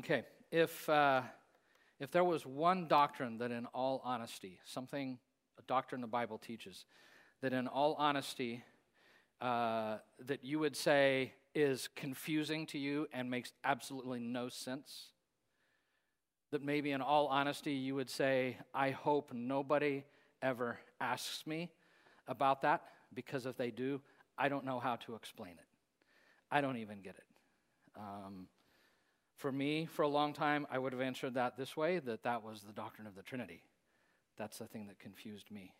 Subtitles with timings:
[0.00, 1.22] Okay, if, uh,
[2.00, 5.18] if there was one doctrine that, in all honesty, something,
[5.56, 6.84] a doctrine the Bible teaches,
[7.42, 8.64] that in all honesty,
[9.40, 15.10] uh, that you would say is confusing to you and makes absolutely no sense,
[16.50, 20.02] that maybe in all honesty you would say, I hope nobody
[20.42, 21.70] ever asks me
[22.26, 22.82] about that,
[23.14, 24.00] because if they do,
[24.36, 25.66] I don't know how to explain it.
[26.50, 27.24] I don't even get it.
[27.96, 28.48] Um,
[29.36, 32.42] for me, for a long time, I would have answered that this way that that
[32.44, 33.62] was the doctrine of the Trinity.
[34.36, 35.72] That's the thing that confused me.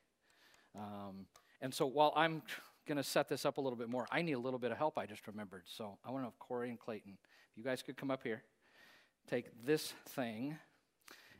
[0.76, 1.26] Um,
[1.60, 2.42] and so while I'm
[2.86, 4.78] going to set this up a little bit more, I need a little bit of
[4.78, 5.62] help, I just remembered.
[5.66, 7.16] So I want to have Corey and Clayton.
[7.52, 8.42] If you guys could come up here,
[9.28, 10.58] take this thing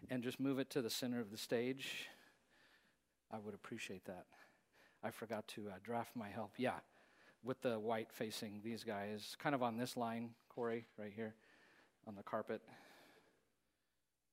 [0.09, 2.09] and just move it to the center of the stage,
[3.33, 4.27] I would appreciate that.
[5.03, 6.53] I forgot to uh, draft my help.
[6.57, 6.79] Yeah,
[7.43, 11.35] with the white facing these guys, kind of on this line, Corey, right here
[12.07, 12.61] on the carpet.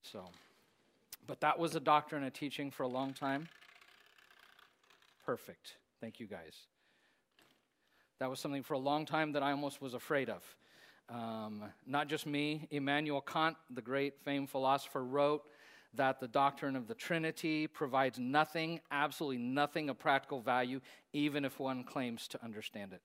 [0.04, 0.26] So,
[1.28, 3.48] but that was a doctrine, a teaching for a long time.
[5.26, 5.76] Perfect.
[6.00, 6.56] Thank you, guys.
[8.20, 10.44] That was something for a long time that I almost was afraid of.
[11.10, 15.44] Um, not just me, Immanuel Kant, the great famed philosopher, wrote
[15.94, 20.80] that the doctrine of the Trinity provides nothing, absolutely nothing of practical value,
[21.14, 23.02] even if one claims to understand it.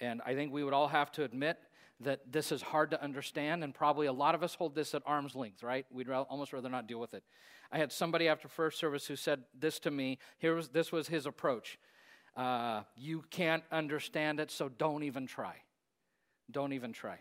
[0.00, 1.58] And I think we would all have to admit
[2.00, 5.02] that this is hard to understand, and probably a lot of us hold this at
[5.04, 5.84] arm's length, right?
[5.90, 7.24] We'd almost rather not deal with it.
[7.72, 10.18] I had somebody after first service who said this to me.
[10.38, 11.78] Here was this was his approach.
[12.36, 15.56] Uh, you can't understand it, so don't even try.
[16.50, 17.18] Don't even try.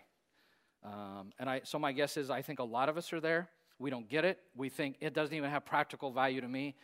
[0.84, 3.50] Um, and I, so my guess is, I think a lot of us are there.
[3.80, 4.40] We don't get it.
[4.56, 6.76] We think it doesn't even have practical value to me.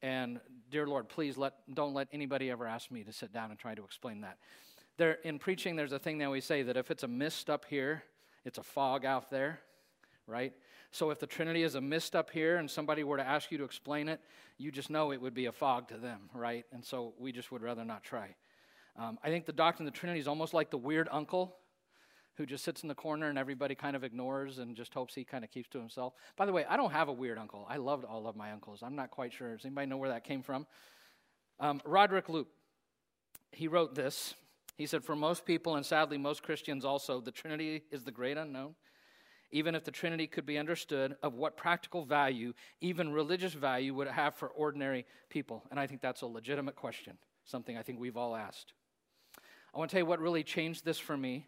[0.00, 3.58] And dear Lord, please let, don't let anybody ever ask me to sit down and
[3.58, 4.38] try to explain that.
[4.98, 7.64] There, in preaching, there's a thing that we say that if it's a mist up
[7.68, 8.02] here,
[8.44, 9.60] it's a fog out there,
[10.26, 10.52] right?
[10.90, 13.58] So if the Trinity is a mist up here and somebody were to ask you
[13.58, 14.20] to explain it,
[14.58, 16.66] you just know it would be a fog to them, right?
[16.72, 18.34] And so we just would rather not try.
[18.96, 21.56] Um, I think the doctrine of the Trinity is almost like the weird uncle
[22.34, 25.24] who just sits in the corner and everybody kind of ignores and just hopes he
[25.24, 26.14] kind of keeps to himself.
[26.36, 27.66] By the way, I don't have a weird uncle.
[27.68, 28.82] I loved all of my uncles.
[28.82, 29.56] I'm not quite sure.
[29.56, 30.66] Does anybody know where that came from?
[31.60, 32.48] Um, Roderick Loop,
[33.50, 34.34] he wrote this.
[34.76, 38.36] He said, For most people, and sadly most Christians also, the Trinity is the great
[38.36, 38.74] unknown.
[39.50, 44.06] Even if the Trinity could be understood, of what practical value, even religious value, would
[44.06, 45.62] it have for ordinary people?
[45.70, 48.72] And I think that's a legitimate question, something I think we've all asked.
[49.74, 51.46] I want to tell you what really changed this for me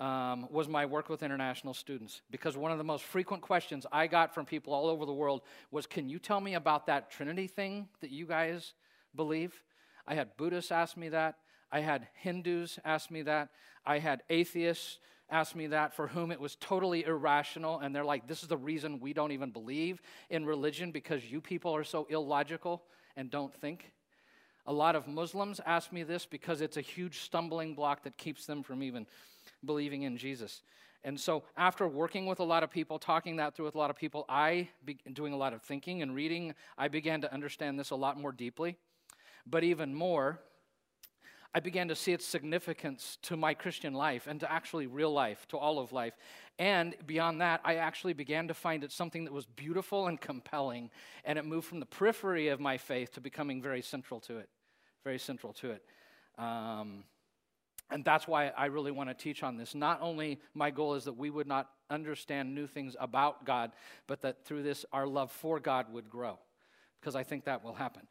[0.00, 2.20] um, was my work with international students.
[2.30, 5.42] Because one of the most frequent questions I got from people all over the world
[5.70, 8.74] was Can you tell me about that Trinity thing that you guys
[9.14, 9.62] believe?
[10.06, 11.36] I had Buddhists ask me that.
[11.70, 13.50] I had Hindus ask me that.
[13.84, 14.98] I had atheists
[15.30, 17.78] ask me that for whom it was totally irrational.
[17.80, 21.40] And they're like, This is the reason we don't even believe in religion because you
[21.40, 22.82] people are so illogical
[23.16, 23.92] and don't think.
[24.66, 28.44] A lot of Muslims ask me this because it's a huge stumbling block that keeps
[28.44, 29.06] them from even
[29.64, 30.62] believing in Jesus.
[31.04, 33.88] And so, after working with a lot of people, talking that through with a lot
[33.88, 37.78] of people, I, be, doing a lot of thinking and reading, I began to understand
[37.78, 38.76] this a lot more deeply.
[39.46, 40.40] But even more,
[41.54, 45.46] I began to see its significance to my Christian life and to actually real life,
[45.48, 46.14] to all of life.
[46.58, 50.90] And beyond that, I actually began to find it something that was beautiful and compelling.
[51.24, 54.48] And it moved from the periphery of my faith to becoming very central to it.
[55.04, 55.82] Very central to it.
[56.36, 57.04] Um,
[57.90, 59.74] and that's why I really want to teach on this.
[59.74, 63.72] Not only my goal is that we would not understand new things about God,
[64.06, 66.38] but that through this our love for God would grow,
[67.00, 68.02] because I think that will happen.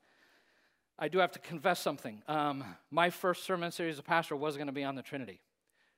[0.99, 2.23] I do have to confess something.
[2.27, 5.39] Um, my first sermon series as a pastor was going to be on the Trinity.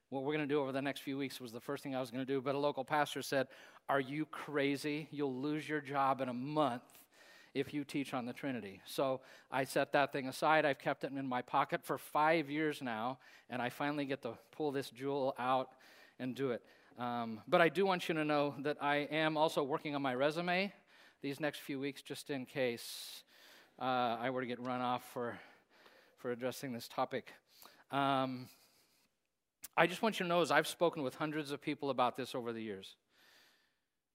[0.09, 2.01] What we're going to do over the next few weeks was the first thing I
[2.01, 3.47] was going to do, but a local pastor said,
[3.87, 5.07] Are you crazy?
[5.09, 6.83] You'll lose your job in a month
[7.53, 8.81] if you teach on the Trinity.
[8.85, 10.65] So I set that thing aside.
[10.65, 14.33] I've kept it in my pocket for five years now, and I finally get to
[14.51, 15.69] pull this jewel out
[16.19, 16.61] and do it.
[16.97, 20.13] Um, but I do want you to know that I am also working on my
[20.13, 20.73] resume
[21.21, 23.23] these next few weeks, just in case
[23.79, 25.39] uh, I were to get run off for,
[26.17, 27.33] for addressing this topic.
[27.91, 28.47] Um,
[29.77, 32.35] I just want you to know, as I've spoken with hundreds of people about this
[32.35, 32.95] over the years,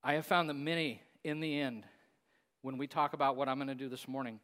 [0.02, 1.84] I have found that many, in the end,
[2.60, 4.40] when we talk about what I'm going to do this morning,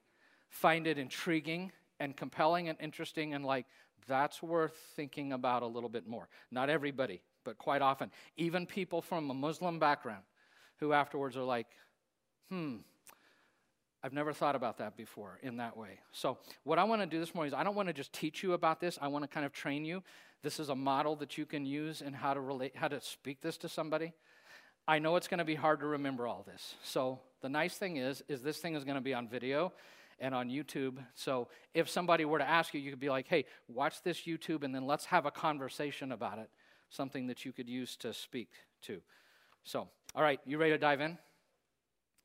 [0.48, 3.66] find it intriguing and compelling and interesting and like,
[4.08, 6.28] that's worth thinking about a little bit more.
[6.50, 8.10] Not everybody, but quite often.
[8.38, 10.22] Even people from a Muslim background
[10.78, 11.66] who afterwards are like,
[12.48, 12.76] hmm,
[14.02, 16.00] I've never thought about that before in that way.
[16.12, 18.42] So, what I want to do this morning is I don't want to just teach
[18.42, 18.98] you about this.
[19.00, 20.02] I want to kind of train you.
[20.42, 23.42] This is a model that you can use in how to relate, how to speak
[23.42, 24.14] this to somebody.
[24.88, 26.74] I know it's going to be hard to remember all this.
[26.82, 29.72] So the nice thing is, is this thing is going to be on video
[30.18, 30.96] and on YouTube.
[31.14, 34.64] So if somebody were to ask you, you could be like, hey, watch this YouTube
[34.64, 36.50] and then let's have a conversation about it.
[36.88, 38.48] Something that you could use to speak
[38.82, 39.00] to.
[39.62, 41.18] So, all right, you ready to dive in?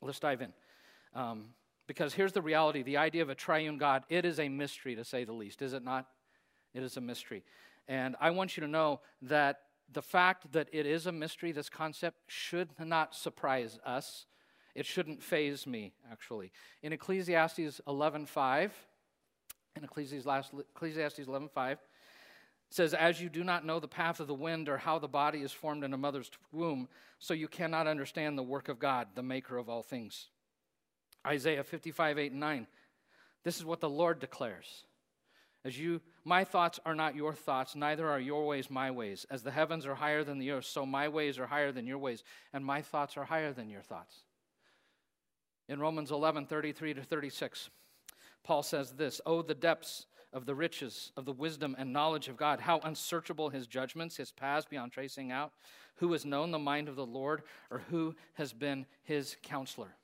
[0.01, 0.53] Let's dive in.
[1.13, 1.49] Um,
[1.87, 5.03] because here's the reality the idea of a triune God, it is a mystery to
[5.03, 6.07] say the least, is it not?
[6.73, 7.43] It is a mystery.
[7.87, 9.59] And I want you to know that
[9.91, 14.25] the fact that it is a mystery, this concept, should not surprise us.
[14.73, 16.51] It shouldn't phase me, actually.
[16.81, 18.71] In Ecclesiastes 11.5,
[19.75, 21.77] in Ecclesiastes 11.5,
[22.69, 25.41] says, As you do not know the path of the wind or how the body
[25.41, 26.89] is formed in a mother's womb,
[27.19, 30.29] so you cannot understand the work of God, the maker of all things.
[31.25, 32.67] Isaiah 55, 8, and 9.
[33.43, 34.85] This is what the Lord declares.
[35.63, 39.25] As you, my thoughts are not your thoughts, neither are your ways my ways.
[39.31, 41.97] As the heavens are higher than the earth, so my ways are higher than your
[41.97, 42.23] ways,
[42.53, 44.25] and my thoughts are higher than your thoughts.
[45.67, 47.71] In Romans 11, 33 to 36,
[48.43, 52.37] Paul says this Oh, the depths of the riches of the wisdom and knowledge of
[52.37, 55.51] God, how unsearchable his judgments, his paths beyond tracing out.
[55.99, 59.95] Who has known the mind of the Lord, or who has been his counselor?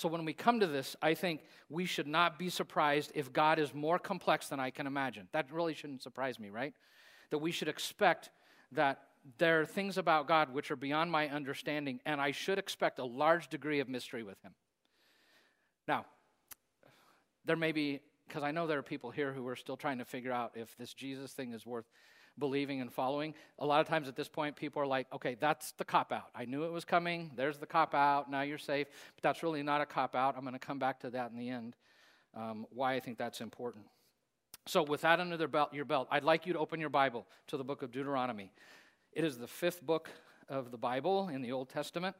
[0.00, 3.58] So when we come to this, I think we should not be surprised if God
[3.58, 5.28] is more complex than I can imagine.
[5.32, 6.72] That really shouldn't surprise me, right?
[7.28, 8.30] That we should expect
[8.72, 9.02] that
[9.36, 13.04] there are things about God which are beyond my understanding, and I should expect a
[13.04, 14.54] large degree of mystery with Him.
[15.86, 16.06] Now,
[17.44, 20.06] there may be, because I know there are people here who are still trying to
[20.06, 21.90] figure out if this Jesus thing is worth
[22.38, 23.34] believing and following.
[23.58, 26.30] A lot of times at this point, people are like, okay, that's the cop out.
[26.34, 27.30] I knew it was coming.
[27.36, 28.30] There's the cop out.
[28.30, 28.86] Now you're safe.
[29.14, 30.34] But that's really not a cop out.
[30.36, 31.76] I'm going to come back to that in the end,
[32.34, 33.84] um, why I think that's important.
[34.66, 37.56] So, with that under belt, your belt, I'd like you to open your Bible to
[37.56, 38.52] the book of Deuteronomy.
[39.12, 40.10] It is the fifth book
[40.48, 42.14] of the Bible in the Old Testament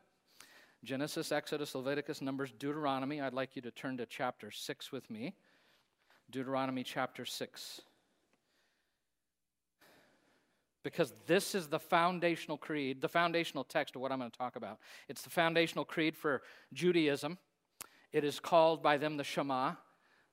[0.82, 3.20] Genesis, Exodus, Leviticus, Numbers, Deuteronomy.
[3.20, 5.34] I'd like you to turn to chapter 6 with me.
[6.30, 7.82] Deuteronomy chapter 6
[10.82, 14.56] because this is the foundational creed, the foundational text of what I'm going to talk
[14.56, 14.78] about.
[15.08, 16.42] It's the foundational creed for
[16.72, 17.38] Judaism.
[18.12, 19.74] It is called by them the Shema.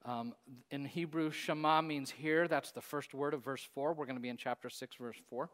[0.06, 0.34] Um,
[0.72, 2.48] in Hebrew, Shema means here.
[2.48, 3.94] That's the first word of verse 4.
[3.94, 5.50] We're going to be in chapter 6, verse 4.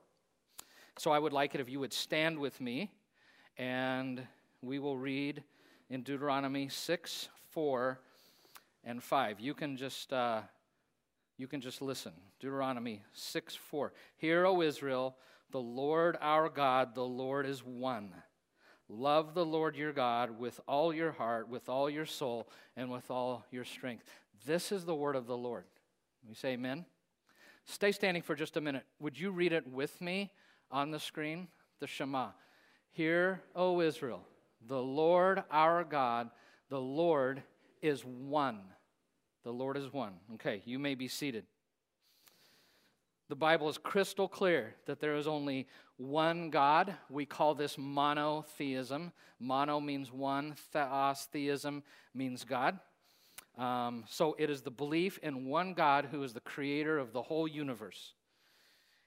[1.00, 2.92] So I would like it if you would stand with me
[3.58, 4.22] and
[4.62, 5.44] we will read
[5.90, 8.00] in Deuteronomy 6, 4,
[8.84, 9.40] and 5.
[9.40, 10.14] You can just.
[10.14, 10.42] Uh,
[11.38, 12.14] you can just listen.
[12.40, 13.94] Deuteronomy 6 4.
[14.18, 15.16] Hear, O Israel,
[15.52, 18.14] the Lord our God, the Lord is one.
[18.90, 23.10] Love the Lord your God with all your heart, with all your soul, and with
[23.10, 24.06] all your strength.
[24.46, 25.66] This is the word of the Lord.
[26.28, 26.86] We say amen.
[27.66, 28.84] Stay standing for just a minute.
[29.00, 30.32] Would you read it with me
[30.70, 31.48] on the screen?
[31.80, 32.30] The Shema.
[32.92, 34.26] Hear, O Israel,
[34.68, 36.30] the Lord our God,
[36.70, 37.42] the Lord
[37.82, 38.60] is one.
[39.44, 40.14] The Lord is one.
[40.36, 41.46] Okay, you may be seated.
[43.30, 45.68] The Bible is crystal clear that there is only
[45.98, 46.94] one God.
[47.10, 49.12] We call this monotheism.
[49.40, 52.80] Mono means one, theos, theism means God.
[53.58, 57.22] Um, so it is the belief in one God who is the creator of the
[57.22, 58.14] whole universe.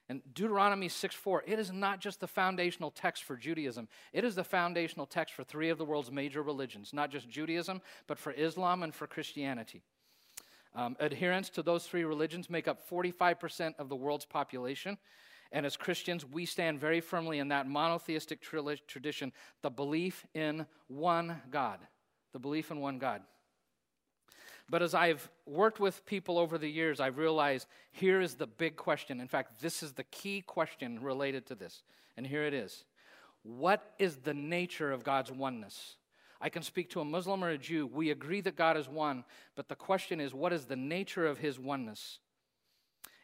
[0.09, 4.35] And Deuteronomy 6 4, it is not just the foundational text for Judaism, it is
[4.35, 8.31] the foundational text for three of the world's major religions, not just Judaism, but for
[8.31, 9.83] Islam and for Christianity.
[10.75, 14.97] Um, adherents to those three religions make up 45% of the world's population.
[15.51, 19.31] And as Christians, we stand very firmly in that monotheistic tradition,
[19.61, 21.79] the belief in one God.
[22.33, 23.21] The belief in one God.
[24.69, 28.75] But as I've worked with people over the years, I've realized here is the big
[28.75, 29.21] question.
[29.21, 31.83] In fact, this is the key question related to this.
[32.17, 32.83] And here it is
[33.43, 35.96] What is the nature of God's oneness?
[36.39, 37.87] I can speak to a Muslim or a Jew.
[37.87, 39.23] We agree that God is one,
[39.55, 42.19] but the question is what is the nature of his oneness?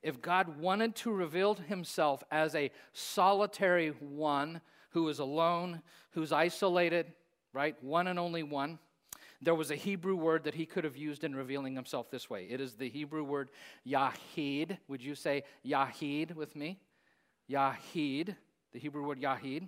[0.01, 7.13] If God wanted to reveal himself as a solitary one who is alone, who's isolated,
[7.53, 7.81] right?
[7.81, 8.79] One and only one.
[9.41, 12.47] There was a Hebrew word that he could have used in revealing himself this way.
[12.49, 13.49] It is the Hebrew word
[13.87, 14.77] Yahid.
[14.87, 16.79] Would you say Yahid with me?
[17.49, 18.35] Yahid,
[18.71, 19.67] the Hebrew word Yahid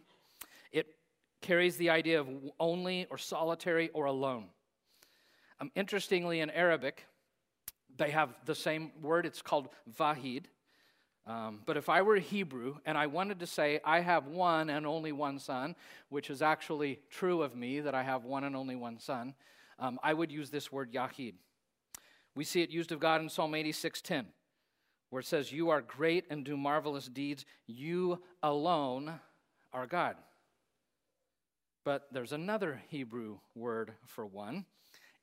[1.46, 2.28] carries the idea of
[2.60, 4.46] only or solitary or alone.
[5.62, 7.06] Um, interestingly, in Arabic,
[7.98, 9.28] they have the same word.
[9.28, 10.46] It's called vahid.
[11.28, 14.72] Um, but if I were a Hebrew and I wanted to say, I have one
[14.72, 15.76] and only one son,
[16.10, 19.36] which is actually true of me, that I have one and only one son,
[19.78, 21.36] um, I would use this word Yahid.
[22.34, 24.26] We see it used of God in Psalm 86:10,
[25.12, 27.46] where it says, You are great and do marvelous deeds.
[27.68, 29.20] You alone
[29.72, 30.16] are God.
[31.86, 34.66] But there's another Hebrew word for one.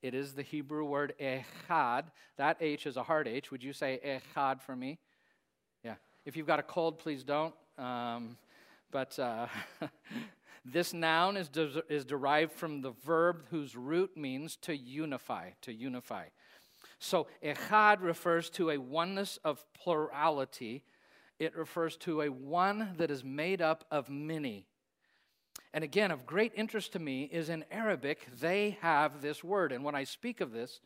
[0.00, 2.04] It is the Hebrew word echad.
[2.36, 3.50] That H is a hard H.
[3.50, 5.00] Would you say echad for me?
[5.84, 5.96] Yeah.
[6.24, 7.52] If you've got a cold, please don't.
[7.78, 8.36] Um,
[8.92, 9.48] but uh,
[10.64, 15.72] this noun is, de- is derived from the verb whose root means to unify, to
[15.72, 16.26] unify.
[17.00, 20.84] So echad refers to a oneness of plurality.
[21.40, 24.66] It refers to a one that is made up of many.
[25.74, 29.72] And again, of great interest to me is in Arabic, they have this word.
[29.72, 30.80] And when I speak of this,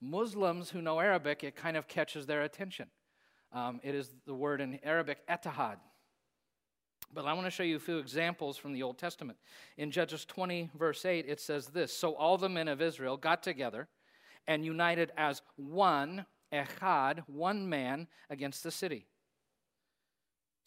[0.00, 2.86] Muslims who know Arabic, it kind of catches their attention.
[3.52, 5.76] Um, it is the word in Arabic, etihad.
[7.12, 9.36] But I want to show you a few examples from the Old Testament.
[9.76, 13.42] In Judges 20, verse 8, it says this So all the men of Israel got
[13.42, 13.88] together
[14.46, 19.06] and united as one, echad, one man, against the city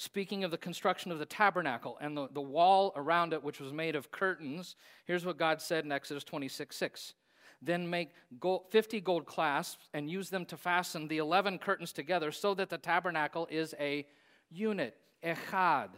[0.03, 3.71] speaking of the construction of the tabernacle and the, the wall around it, which was
[3.71, 7.13] made of curtains, here's what God said in Exodus 26 6.
[7.61, 12.31] Then make gold, 50 gold clasps and use them to fasten the 11 curtains together
[12.31, 14.05] so that the tabernacle is a
[14.51, 15.89] unit, echad.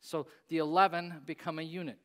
[0.00, 1.98] So the 11 become a unit.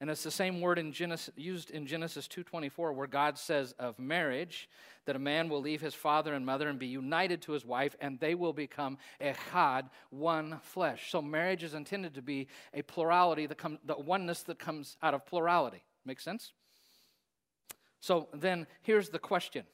[0.00, 3.98] And it's the same word in Genesis, used in Genesis 2:24 where God says of
[3.98, 4.68] marriage
[5.06, 7.96] that a man will leave his father and mother and be united to his wife
[8.00, 11.10] and they will become echad, one flesh.
[11.10, 15.14] So marriage is intended to be a plurality that comes the oneness that comes out
[15.14, 15.82] of plurality.
[16.04, 16.52] Make sense?
[17.98, 19.66] So then here's the question.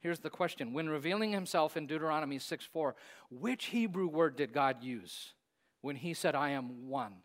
[0.00, 0.72] Here's the question.
[0.72, 2.96] When revealing himself in Deuteronomy 6:4,
[3.30, 5.34] which Hebrew word did God use
[5.82, 7.22] when he said I am one?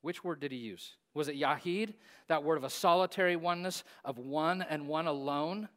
[0.00, 0.96] Which word did he use?
[1.14, 1.94] Was it Yahid,
[2.28, 5.68] that word of a solitary oneness of one and one alone?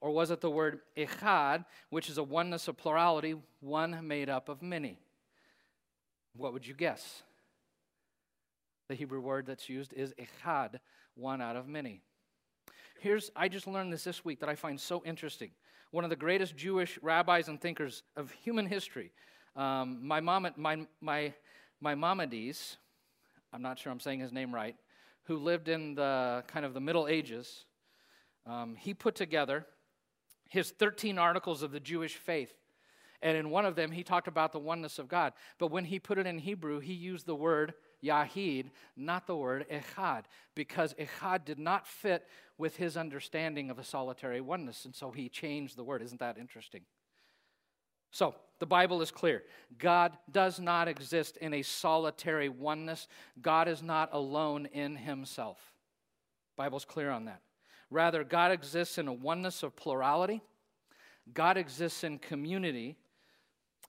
[0.00, 4.48] Or was it the word Echad, which is a oneness of plurality, one made up
[4.48, 4.98] of many?
[6.36, 7.22] What would you guess?
[8.88, 10.76] The Hebrew word that's used is Echad,
[11.16, 12.00] one out of many.
[13.00, 15.50] Here's, I just learned this this week that I find so interesting.
[15.90, 19.12] One of the greatest Jewish rabbis and thinkers of human history,
[19.56, 21.32] um, my, mom, my, my,
[21.80, 22.76] my Maimonides,
[23.52, 24.76] I'm not sure I'm saying his name right,
[25.24, 27.64] who lived in the kind of the Middle Ages,
[28.46, 29.66] um, he put together
[30.48, 32.52] his 13 articles of the Jewish faith.
[33.20, 35.32] And in one of them, he talked about the oneness of God.
[35.58, 39.66] But when he put it in Hebrew, he used the word Yahid, not the word
[39.70, 40.24] Echad,
[40.54, 42.26] because Echad did not fit
[42.56, 44.84] with his understanding of a solitary oneness.
[44.84, 46.00] And so he changed the word.
[46.02, 46.82] Isn't that interesting?
[48.10, 49.44] So, the Bible is clear.
[49.78, 53.06] God does not exist in a solitary oneness.
[53.40, 55.58] God is not alone in himself.
[56.56, 57.40] Bible's clear on that.
[57.90, 60.42] Rather, God exists in a oneness of plurality.
[61.32, 62.96] God exists in community.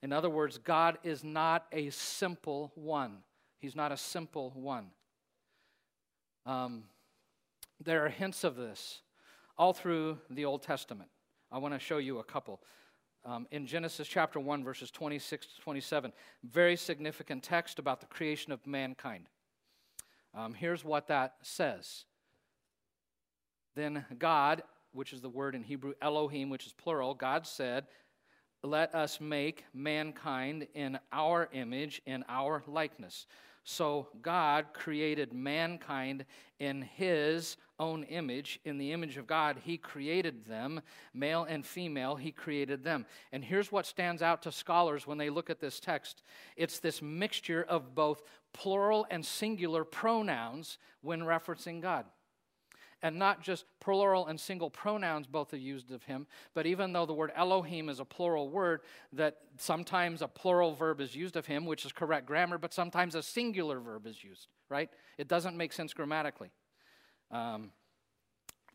[0.02, 3.18] In other words, God is not a simple one.
[3.58, 4.92] He's not a simple one.
[6.46, 6.84] Um,
[7.84, 9.02] there are hints of this
[9.58, 11.10] all through the Old Testament.
[11.52, 12.62] I want to show you a couple
[13.30, 16.12] um, in Genesis chapter 1, verses 26 to 27.
[16.44, 19.28] Very significant text about the creation of mankind.
[20.34, 22.06] Um, here's what that says
[23.76, 27.86] Then God, which is the word in Hebrew Elohim, which is plural, God said,
[28.64, 33.28] Let us make mankind in our image, in our likeness.
[33.64, 36.26] So God created mankind
[36.60, 38.60] in his own image.
[38.66, 40.82] In the image of God, he created them,
[41.14, 43.06] male and female, he created them.
[43.32, 46.24] And here's what stands out to scholars when they look at this text
[46.56, 48.22] it's this mixture of both
[48.54, 52.06] plural and singular pronouns when referencing God
[53.02, 57.06] and not just plural and single pronouns both are used of him, but even though
[57.06, 58.82] the word Elohim is a plural word,
[59.14, 63.16] that sometimes a plural verb is used of him, which is correct grammar, but sometimes
[63.16, 64.90] a singular verb is used, right?
[65.18, 66.52] It doesn't make sense grammatically.
[67.32, 67.72] Um,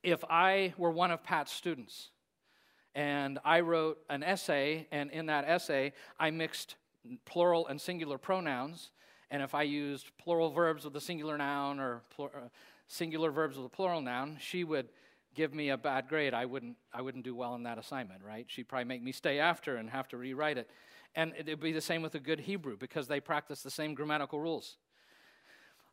[0.02, 2.10] if I were one of Pat's students
[2.94, 6.76] and I wrote an essay, and in that essay I mixed
[7.24, 8.90] plural and singular pronouns,
[9.30, 12.26] and if I used plural verbs with a singular noun or uh,
[12.86, 14.88] singular verbs with a plural noun, she would
[15.34, 16.34] give me a bad grade.
[16.34, 18.46] I wouldn't, I wouldn't do well in that assignment, right?
[18.48, 20.70] She'd probably make me stay after and have to rewrite it.
[21.16, 24.40] And it'd be the same with a good Hebrew because they practice the same grammatical
[24.40, 24.76] rules.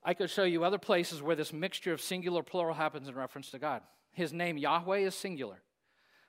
[0.03, 3.51] I could show you other places where this mixture of singular plural happens in reference
[3.51, 3.81] to God.
[4.12, 5.62] His name, Yahweh, is singular.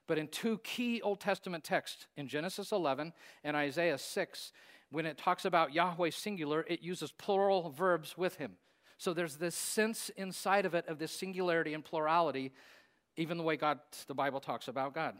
[0.07, 3.13] But in two key Old Testament texts, in Genesis 11
[3.45, 4.53] and Isaiah 6,
[4.91, 8.53] when it talks about Yahweh singular, it uses plural verbs with him.
[8.99, 12.53] So there's this sense inside of it of this singularity and plurality,
[13.17, 15.17] even the way God, the Bible talks about God.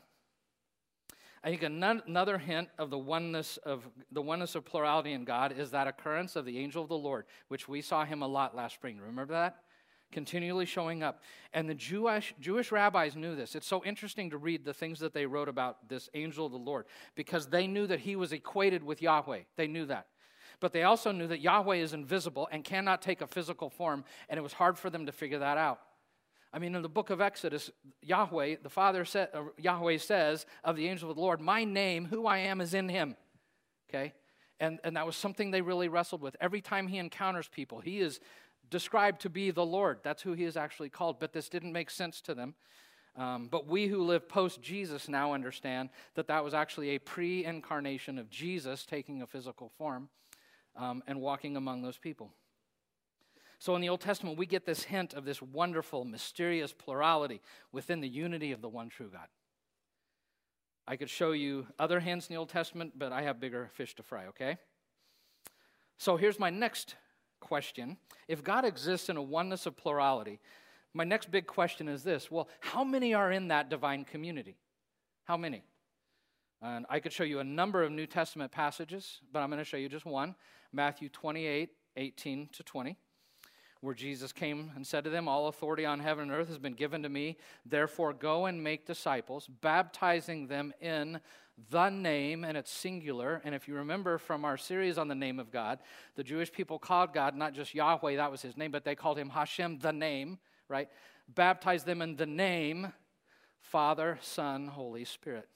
[1.45, 5.73] I think another hint of the oneness of the oneness of plurality in God is
[5.73, 8.75] that occurrence of the angel of the Lord, which we saw him a lot last
[8.75, 8.99] spring.
[9.01, 9.57] Remember that?
[10.13, 11.23] continually showing up.
[11.53, 13.55] And the Jewish, Jewish rabbis knew this.
[13.55, 16.59] It's so interesting to read the things that they wrote about this angel of the
[16.59, 16.85] Lord
[17.17, 19.41] because they knew that he was equated with Yahweh.
[19.57, 20.07] They knew that.
[20.61, 24.39] But they also knew that Yahweh is invisible and cannot take a physical form, and
[24.39, 25.81] it was hard for them to figure that out.
[26.53, 27.71] I mean, in the book of Exodus,
[28.03, 32.05] Yahweh, the Father said, uh, Yahweh says of the angel of the Lord, My name,
[32.05, 33.17] who I am, is in him.
[33.89, 34.13] Okay?
[34.61, 36.37] And, and that was something they really wrestled with.
[36.41, 38.21] Every time he encounters people, he is
[38.71, 40.01] described to be the Lord.
[40.03, 41.19] That's who he is actually called.
[41.19, 42.55] But this didn't make sense to them.
[43.17, 47.45] Um, but we who live post Jesus now understand that that was actually a pre
[47.45, 50.09] incarnation of Jesus taking a physical form
[50.77, 52.33] um, and walking among those people.
[53.63, 57.41] So in the Old Testament, we get this hint of this wonderful, mysterious plurality
[57.71, 59.29] within the unity of the one true God.
[60.85, 63.95] I could show you other hints in the Old Testament, but I have bigger fish
[63.95, 64.57] to fry, okay?
[65.97, 66.97] So here's my next
[67.39, 67.99] question.
[68.27, 70.41] If God exists in a oneness of plurality,
[70.93, 74.57] my next big question is this well, how many are in that divine community?
[75.23, 75.63] How many?
[76.61, 79.65] And I could show you a number of New Testament passages, but I'm going to
[79.65, 80.35] show you just one
[80.73, 82.97] Matthew 28 18 to 20
[83.83, 86.73] where Jesus came and said to them, All authority on heaven and earth has been
[86.73, 87.37] given to me.
[87.67, 91.21] Therefore, go and make disciples, baptizing them in
[91.69, 93.43] the name, and it's singular.
[93.45, 95.81] And if you remember from our series on the name of God,
[96.15, 99.19] the Jewish people called God not just Yahweh, that was his name, but they called
[99.19, 100.89] him Hashem, the name, right?
[101.29, 102.93] Baptize them in the name,
[103.61, 105.49] Father, Son, Holy Spirit.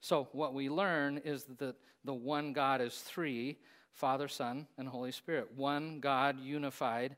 [0.00, 3.56] So, what we learn is that the one God is three
[3.94, 5.52] Father, Son, and Holy Spirit.
[5.56, 7.16] One God unified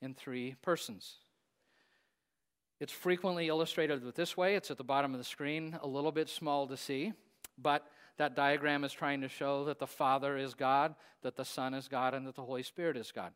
[0.00, 1.16] in three persons.
[2.80, 4.54] It's frequently illustrated with this way.
[4.54, 7.12] It's at the bottom of the screen, a little bit small to see,
[7.56, 11.74] but that diagram is trying to show that the Father is God, that the Son
[11.74, 13.32] is God, and that the Holy Spirit is God.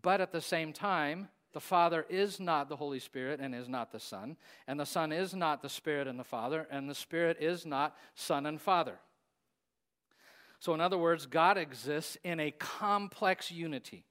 [0.00, 3.92] But at the same time, the Father is not the Holy Spirit and is not
[3.92, 7.36] the Son, and the Son is not the Spirit and the Father, and the Spirit
[7.40, 8.98] is not Son and Father.
[10.62, 14.04] So, in other words, God exists in a complex unity.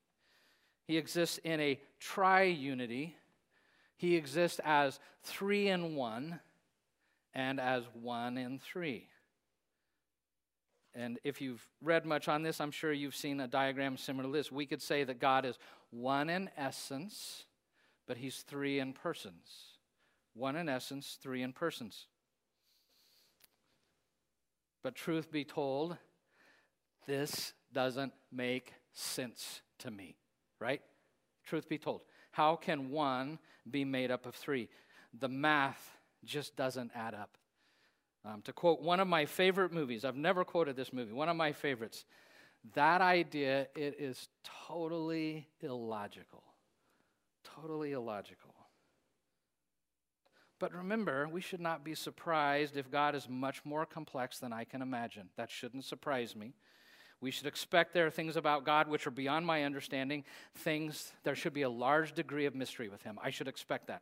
[0.83, 3.15] He exists in a tri-unity.
[3.95, 6.41] He exists as three in one
[7.33, 9.07] and as one in three.
[10.93, 14.33] And if you've read much on this, I'm sure you've seen a diagram similar to
[14.33, 14.51] this.
[14.51, 15.57] We could say that God is
[15.89, 17.45] one in essence,
[18.09, 19.77] but he's three in persons.
[20.33, 22.07] One in essence, three in persons.
[24.83, 25.95] But truth be told,
[27.05, 30.15] this doesn't make sense to me,
[30.59, 30.81] right?
[31.45, 32.01] Truth be told.
[32.31, 34.69] How can one be made up of three?
[35.19, 37.37] The math just doesn't add up.
[38.23, 41.35] Um, to quote one of my favorite movies, I've never quoted this movie, one of
[41.35, 42.05] my favorites,
[42.75, 44.29] that idea, it is
[44.67, 46.43] totally illogical.
[47.43, 48.53] Totally illogical.
[50.59, 54.63] But remember, we should not be surprised if God is much more complex than I
[54.63, 55.29] can imagine.
[55.35, 56.53] That shouldn't surprise me.
[57.21, 60.23] We should expect there are things about God which are beyond my understanding,
[60.55, 63.19] things, there should be a large degree of mystery with Him.
[63.23, 64.01] I should expect that.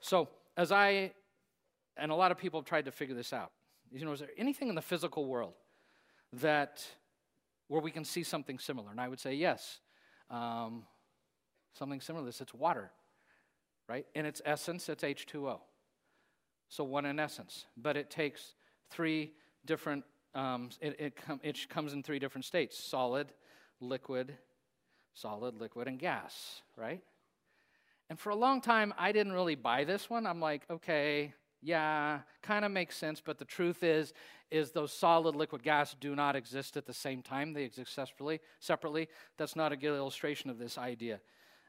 [0.00, 1.12] So, as I,
[1.96, 3.50] and a lot of people have tried to figure this out,
[3.92, 5.54] you know, is there anything in the physical world
[6.34, 6.86] that,
[7.66, 8.92] where we can see something similar?
[8.92, 9.80] And I would say yes.
[10.30, 10.84] Um,
[11.72, 12.92] something similar to this, it's water,
[13.88, 14.06] right?
[14.14, 15.58] In its essence, it's H2O.
[16.68, 17.66] So, one in essence.
[17.76, 18.54] But it takes
[18.90, 19.32] three
[19.64, 23.28] different um, it, it, com- it comes in three different states solid,
[23.80, 24.36] liquid,
[25.14, 27.02] solid, liquid, and gas, right?
[28.10, 30.26] And for a long time, I didn't really buy this one.
[30.26, 34.12] I'm like, okay, yeah, kind of makes sense, but the truth is,
[34.50, 37.52] is those solid, liquid, gas do not exist at the same time.
[37.52, 38.40] They exist separately.
[38.60, 41.20] Separately, that's not a good illustration of this idea.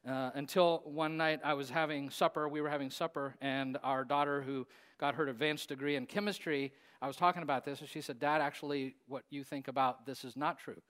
[0.07, 4.41] Uh, until one night I was having supper, we were having supper, and our daughter,
[4.41, 4.65] who
[4.97, 8.41] got her advanced degree in chemistry, I was talking about this, and she said, Dad,
[8.41, 10.81] actually, what you think about this is not true.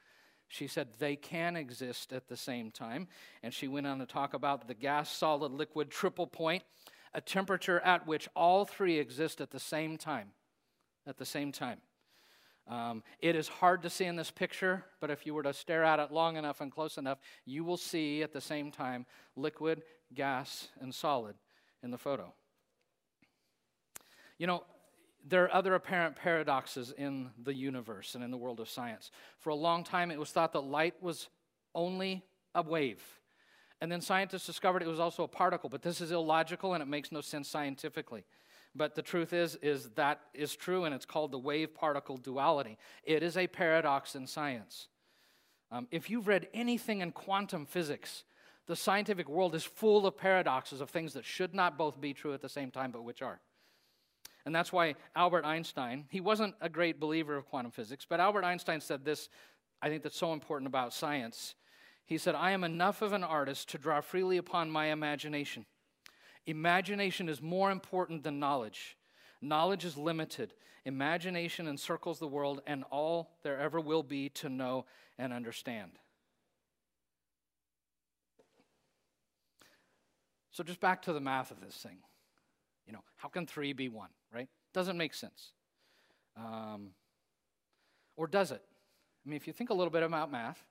[0.48, 3.08] She said they can exist at the same time.
[3.43, 6.63] And she went on to talk about the gas, solid, liquid triple point,
[7.13, 10.30] a temperature at which all three exist at the same time.
[11.06, 11.80] At the same time.
[12.67, 15.84] Um, it is hard to see in this picture, but if you were to stare
[15.84, 19.82] at it long enough and close enough, you will see at the same time liquid,
[20.13, 21.36] gas, and solid
[21.82, 22.32] in the photo.
[24.38, 24.63] You know,
[25.27, 29.12] there are other apparent paradoxes in the universe and in the world of science.
[29.38, 31.29] For a long time, it was thought that light was
[31.73, 32.23] only
[32.55, 33.03] a wave.
[33.82, 36.88] And then scientists discovered it was also a particle, but this is illogical and it
[36.88, 38.25] makes no sense scientifically.
[38.75, 42.77] But the truth is, is that is true, and it's called the wave-particle duality.
[43.03, 44.89] It is a paradox in science.
[45.71, 48.23] Um, if you've read anything in quantum physics,
[48.69, 52.36] The scientific world is full of paradoxes of things that should not both be true
[52.36, 53.41] at the same time, but which are.
[54.50, 58.44] And that's why Albert Einstein, he wasn't a great believer of quantum physics, but Albert
[58.44, 59.30] Einstein said this,
[59.80, 61.54] I think that's so important about science.
[62.08, 65.68] He said, I am enough of an artist to draw freely upon my imagination.
[66.48, 68.98] Imagination is more important than knowledge.
[69.40, 70.56] Knowledge is limited.
[70.84, 74.86] Imagination encircles the world and all there ever will be to know
[75.20, 75.92] and understand.
[80.50, 82.00] So, just back to the math of this thing.
[82.89, 84.49] You know, how can three be one, right?
[84.73, 85.52] Doesn't make sense.
[86.36, 86.89] Um,
[88.17, 88.63] or does it?
[89.23, 90.65] I mean, if you think a little bit about math,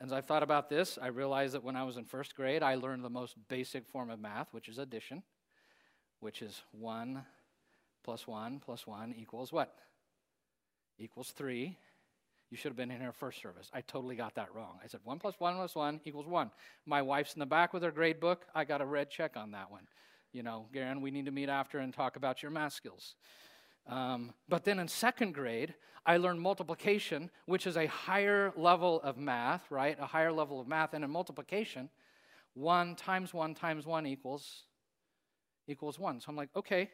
[0.00, 2.74] as I've thought about this, I realized that when I was in first grade, I
[2.74, 5.22] learned the most basic form of math, which is addition,
[6.18, 7.22] which is 1
[8.02, 9.78] plus 1 plus 1 equals what?
[10.98, 11.78] Equals 3.
[12.50, 13.70] You should have been in here first service.
[13.72, 14.80] I totally got that wrong.
[14.82, 16.50] I said 1 plus 1 plus 1 equals 1.
[16.86, 18.46] My wife's in the back with her grade book.
[18.52, 19.86] I got a red check on that one
[20.32, 23.14] you know, Garen, we need to meet after and talk about your math skills.
[23.86, 25.74] Um, but then in second grade,
[26.06, 29.98] I learned multiplication, which is a higher level of math, right?
[30.00, 30.94] A higher level of math.
[30.94, 31.90] And in multiplication,
[32.54, 34.64] 1 times 1 times 1 equals
[35.66, 36.20] equals 1.
[36.20, 36.90] So I'm like, okay,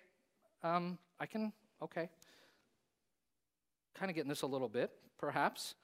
[0.63, 2.11] um, I can, okay.
[3.95, 5.75] Kind of getting this a little bit, perhaps.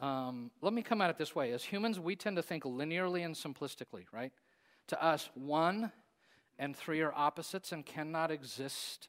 [0.00, 1.52] Um, let me come at it this way.
[1.52, 4.32] As humans, we tend to think linearly and simplistically, right?
[4.88, 5.92] To us, 1
[6.58, 9.08] and three are opposites and cannot exist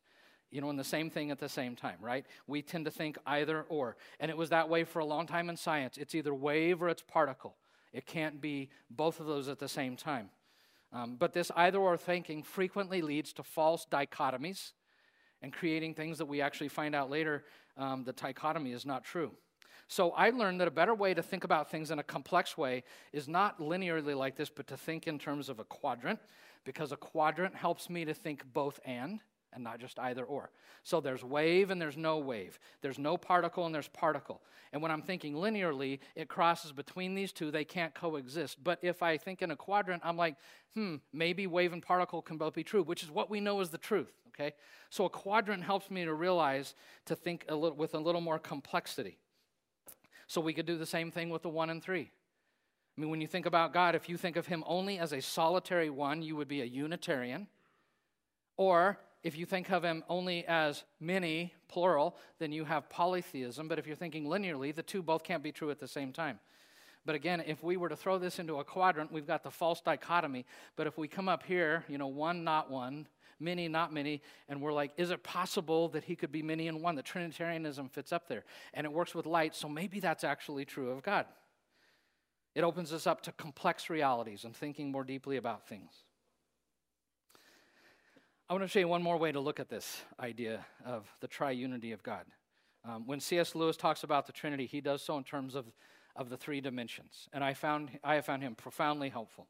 [0.51, 2.25] you know, in the same thing at the same time, right?
[2.47, 3.97] We tend to think either or.
[4.19, 5.97] And it was that way for a long time in science.
[5.97, 7.58] It's either wave or it's particle.
[7.91, 10.29] It can't be both of those at the same time.
[10.93, 14.71] Um, but this either or thinking frequently leads to false dichotomies
[15.41, 17.43] and creating things that we actually find out later
[17.77, 19.31] um, the dichotomy is not true.
[19.88, 22.84] So I learned that a better way to think about things in a complex way
[23.13, 26.19] is not linearly like this, but to think in terms of a quadrant
[26.65, 29.21] because a quadrant helps me to think both and
[29.56, 30.51] and not just either or.
[30.84, 32.60] So there's wave and there's no wave.
[32.82, 34.41] There's no particle and there's particle.
[34.73, 37.49] And when I'm thinking linearly, it crosses between these two.
[37.49, 38.62] They can't coexist.
[38.62, 40.36] But if I think in a quadrant, I'm like,
[40.73, 43.69] hmm, maybe wave and particle can both be true, which is what we know is
[43.69, 44.54] the truth, okay?
[44.89, 46.75] So a quadrant helps me to realize
[47.06, 49.17] to think a little, with a little more complexity.
[50.28, 52.12] So we could do the same thing with the one and three.
[52.97, 55.21] I mean, when you think about God, if you think of Him only as a
[55.21, 57.47] solitary one, you would be a Unitarian.
[58.58, 63.67] Or if you think of Him only as many, plural, then you have polytheism.
[63.67, 66.39] But if you're thinking linearly, the two both can't be true at the same time.
[67.05, 69.81] But again, if we were to throw this into a quadrant, we've got the false
[69.81, 70.45] dichotomy.
[70.75, 73.08] But if we come up here, you know, one, not one,
[73.39, 76.81] many, not many, and we're like, is it possible that he could be many in
[76.81, 76.95] one?
[76.95, 78.43] The Trinitarianism fits up there.
[78.73, 81.25] And it works with light, so maybe that's actually true of God.
[82.55, 85.91] It opens us up to complex realities and thinking more deeply about things.
[88.49, 91.27] I want to show you one more way to look at this idea of the
[91.27, 92.25] triunity of God.
[92.87, 93.55] Um, when C.S.
[93.55, 95.65] Lewis talks about the Trinity, he does so in terms of,
[96.15, 97.27] of the three dimensions.
[97.33, 99.47] And I, found, I have found him profoundly helpful.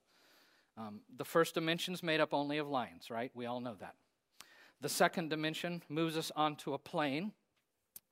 [0.77, 3.31] Um, the first dimension is made up only of lines, right?
[3.35, 3.95] We all know that.
[4.81, 7.33] The second dimension moves us onto a plane,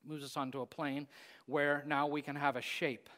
[0.06, 1.08] moves us onto a plane
[1.46, 3.10] where now we can have a shape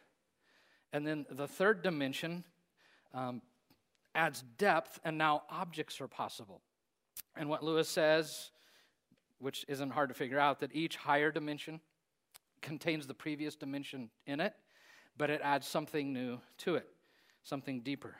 [0.95, 2.45] and then the third dimension
[3.13, 3.41] um,
[4.15, 6.61] adds depth, and now objects are possible.
[7.35, 8.51] And what Lewis says,
[9.39, 11.81] which isn't hard to figure out, that each higher dimension
[12.61, 14.53] contains the previous dimension in it,
[15.17, 16.87] but it adds something new to it,
[17.43, 18.15] something deeper.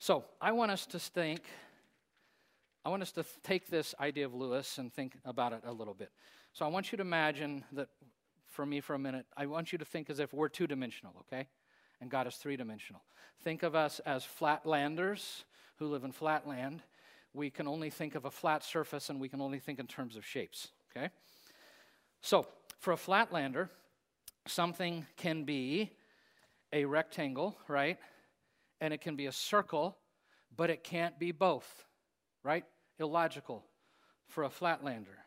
[0.00, 1.42] So I want us to think,
[2.84, 5.94] I want us to take this idea of Lewis and think about it a little
[5.94, 6.10] bit.
[6.52, 7.90] So I want you to imagine that
[8.54, 11.12] for me for a minute, I want you to think as if we're two dimensional,
[11.20, 11.48] okay?
[12.00, 13.02] And God is three dimensional.
[13.42, 15.42] Think of us as flatlanders
[15.76, 16.82] who live in flat land.
[17.32, 20.16] We can only think of a flat surface and we can only think in terms
[20.16, 21.10] of shapes, okay?
[22.20, 22.46] So,
[22.78, 23.70] for a flatlander,
[24.46, 25.90] something can be
[26.72, 27.98] a rectangle, right?
[28.80, 29.96] And it can be a circle,
[30.56, 31.84] but it can't be both,
[32.44, 32.64] right?
[33.00, 33.64] Illogical
[34.28, 35.23] for a flatlander.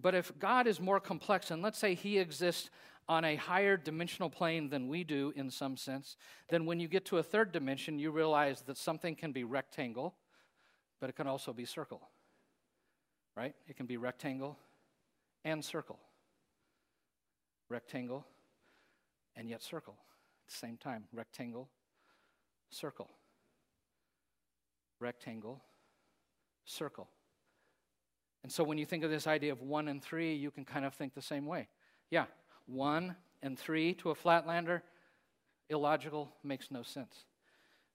[0.00, 2.70] But if God is more complex, and let's say he exists
[3.08, 6.16] on a higher dimensional plane than we do in some sense,
[6.48, 10.14] then when you get to a third dimension, you realize that something can be rectangle,
[11.00, 12.00] but it can also be circle.
[13.36, 13.54] Right?
[13.66, 14.58] It can be rectangle
[15.44, 15.98] and circle.
[17.68, 18.26] Rectangle
[19.36, 19.96] and yet circle
[20.46, 21.04] at the same time.
[21.12, 21.68] Rectangle,
[22.70, 23.10] circle.
[25.00, 25.62] Rectangle,
[26.64, 27.08] circle.
[28.42, 30.84] And so when you think of this idea of one and three, you can kind
[30.84, 31.68] of think the same way.
[32.10, 32.24] Yeah,
[32.66, 34.82] one and three to a flatlander
[35.70, 37.24] illogical, makes no sense.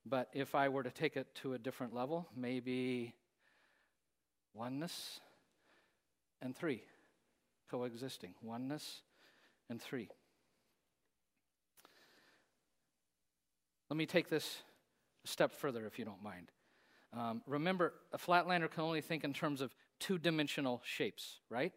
[0.06, 3.14] But if I were to take it to a different level, maybe
[4.54, 5.20] oneness
[6.42, 6.84] and three
[7.70, 8.34] coexisting.
[8.42, 9.02] Oneness
[9.70, 10.10] and three.
[13.90, 14.60] Let me take this
[15.24, 16.52] a step further, if you don't mind.
[17.14, 21.74] Um, remember, a flatlander can only think in terms of two dimensional shapes, right?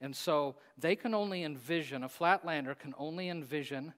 [0.00, 3.94] And so they can only envision, a flatlander can only envision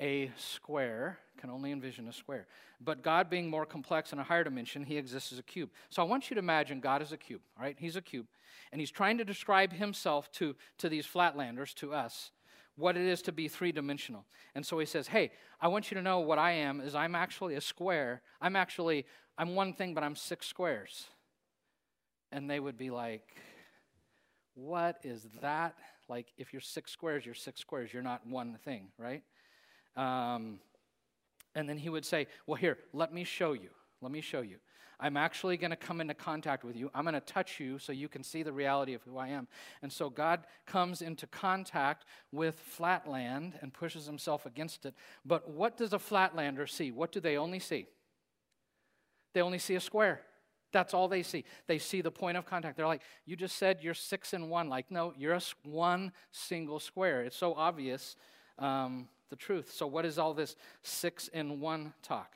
[0.00, 2.46] a square, can only envision a square.
[2.80, 5.70] But God being more complex in a higher dimension, he exists as a cube.
[5.88, 7.76] So I want you to imagine God as a cube, all right?
[7.78, 8.26] He's a cube.
[8.70, 12.30] And he's trying to describe himself to, to these flatlanders, to us,
[12.76, 14.24] what it is to be three dimensional.
[14.54, 17.14] And so he says, Hey, I want you to know what I am is I'm
[17.14, 18.22] actually a square.
[18.40, 21.08] I'm actually, I'm one thing, but I'm six squares.
[22.32, 23.36] And they would be like,
[24.54, 25.76] What is that?
[26.08, 27.92] Like, if you're six squares, you're six squares.
[27.92, 29.22] You're not one thing, right?
[29.96, 30.60] Um,
[31.54, 33.70] and then he would say, Well, here, let me show you.
[34.00, 34.58] Let me show you.
[35.00, 36.90] I'm actually going to come into contact with you.
[36.92, 39.46] I'm going to touch you so you can see the reality of who I am.
[39.80, 44.94] And so God comes into contact with flatland and pushes himself against it.
[45.24, 46.90] But what does a flatlander see?
[46.90, 47.86] What do they only see?
[49.34, 50.22] They only see a square.
[50.72, 51.44] That's all they see.
[51.66, 52.76] They see the point of contact.
[52.76, 54.68] They're like, You just said you're six and one.
[54.68, 57.22] Like, no, you're a one single square.
[57.22, 58.16] It's so obvious,
[58.58, 59.72] um, the truth.
[59.72, 62.32] So, what is all this six in one talk?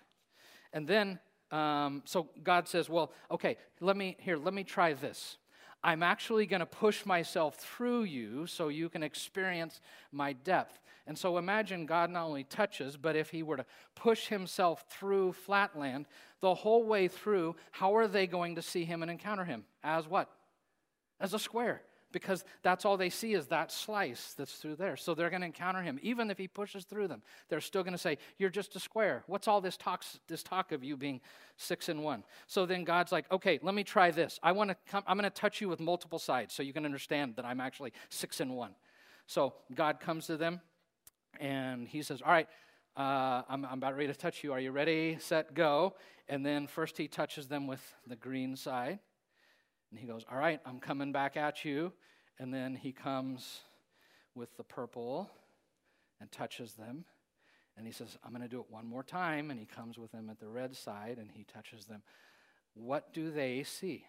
[0.72, 1.18] And then
[1.52, 5.36] um, so God says, well, okay, let me, here, let me try this.
[5.84, 9.80] I'm actually going to push myself through you so you can experience
[10.12, 10.78] my depth.
[11.06, 13.66] And so imagine God not only touches, but if he were to
[13.96, 16.06] push himself through flatland
[16.40, 19.64] the whole way through, how are they going to see him and encounter him?
[19.82, 20.30] As what?
[21.20, 24.96] As a square because that's all they see is that slice that's through there.
[24.96, 25.98] So they're going to encounter him.
[26.02, 29.24] Even if he pushes through them, they're still going to say, You're just a square.
[29.26, 31.20] What's all this talk, this talk of you being
[31.56, 32.24] six and one?
[32.46, 34.38] So then God's like, Okay, let me try this.
[34.42, 36.84] I want to come, I'm going to touch you with multiple sides so you can
[36.84, 38.74] understand that I'm actually six and one.
[39.26, 40.60] So God comes to them
[41.40, 42.48] and he says, All right,
[42.96, 44.52] uh, I'm, I'm about ready to touch you.
[44.52, 45.16] Are you ready?
[45.18, 45.94] Set, go.
[46.28, 48.98] And then first he touches them with the green side.
[49.92, 51.92] And he goes, All right, I'm coming back at you.
[52.38, 53.60] And then he comes
[54.34, 55.30] with the purple
[56.18, 57.04] and touches them.
[57.76, 59.50] And he says, I'm going to do it one more time.
[59.50, 62.02] And he comes with them at the red side and he touches them.
[62.74, 64.06] What do they see?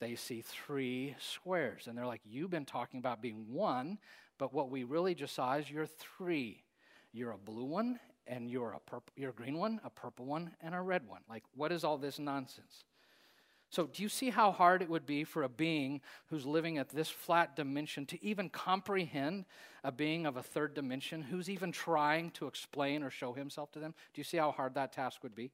[0.00, 1.88] They see three squares.
[1.88, 3.98] And they're like, You've been talking about being one,
[4.38, 6.62] but what we really just saw is you're three.
[7.12, 10.52] You're a blue one, and you're a, purple, you're a green one, a purple one,
[10.60, 11.22] and a red one.
[11.28, 12.84] Like, what is all this nonsense?
[13.70, 16.00] So, do you see how hard it would be for a being
[16.30, 19.44] who's living at this flat dimension to even comprehend
[19.84, 23.78] a being of a third dimension who's even trying to explain or show himself to
[23.78, 23.92] them?
[24.14, 25.50] Do you see how hard that task would be?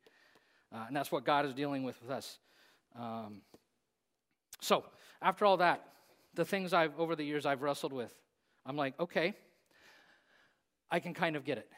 [0.72, 2.38] Uh, and that's what God is dealing with with us.
[2.96, 3.40] Um,
[4.60, 4.84] so,
[5.20, 5.84] after all that,
[6.34, 8.14] the things I've, over the years, I've wrestled with,
[8.64, 9.34] I'm like, okay,
[10.90, 11.68] I can kind of get it.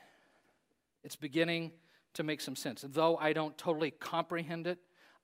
[1.03, 1.73] It's beginning
[2.15, 2.85] to make some sense.
[2.87, 4.79] Though I don't totally comprehend it,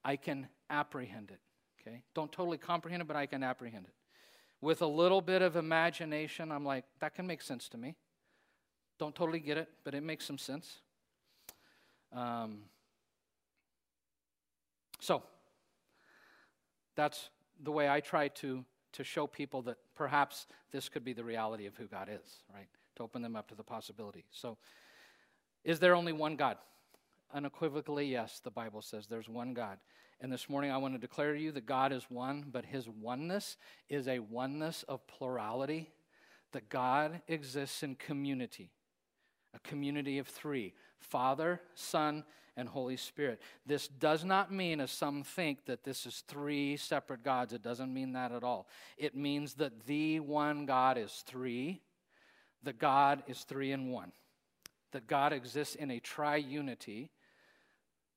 [0.05, 1.41] I can apprehend it.
[1.81, 2.03] Okay?
[2.15, 3.95] Don't totally comprehend it, but I can apprehend it.
[4.61, 7.97] With a little bit of imagination, I'm like, that can make sense to me.
[8.99, 10.79] Don't totally get it, but it makes some sense.
[12.13, 12.63] Um,
[15.01, 15.23] so,
[16.95, 17.31] that's
[17.63, 21.67] the way I try to, to show people that perhaps this could be the reality
[21.67, 22.69] of who God is, right?
[22.97, 24.25] To open them up to the possibility.
[24.31, 24.59] So,
[25.65, 26.59] is there only one God?
[27.35, 29.79] Unequivocally, yes, the Bible says there's one God.
[30.23, 32.89] And this morning I want to declare to you that God is one, but his
[32.89, 33.57] oneness
[33.89, 35.91] is a oneness of plurality,
[36.53, 38.71] that God exists in community,
[39.53, 42.23] a community of three Father, Son,
[42.57, 43.43] and Holy Spirit.
[43.67, 47.53] This does not mean, as some think, that this is three separate gods.
[47.53, 48.69] It doesn't mean that at all.
[48.97, 51.81] It means that the one God is three,
[52.63, 54.13] the God is three in one,
[54.93, 57.09] that God exists in a triunity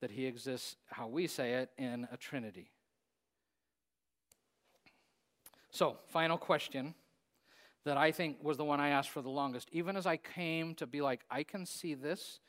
[0.01, 2.69] that he exists, how we say it, in a trinity.
[5.71, 6.95] So, final question
[7.83, 9.69] that I think was the one I asked for the longest.
[9.71, 12.39] Even as I came to be like, I can see this.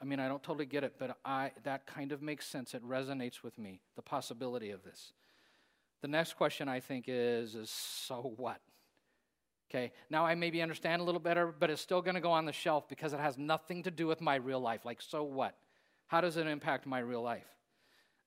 [0.00, 2.74] I mean, I don't totally get it, but I, that kind of makes sense.
[2.74, 5.12] It resonates with me, the possibility of this.
[6.02, 8.60] The next question I think is, is so what?
[9.70, 12.46] Okay, now I maybe understand a little better, but it's still going to go on
[12.46, 14.84] the shelf because it has nothing to do with my real life.
[14.84, 15.56] Like, so what?
[16.08, 17.46] How does it impact my real life?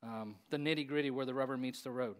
[0.04, 2.16] Um, the nitty gritty where the rubber meets the road.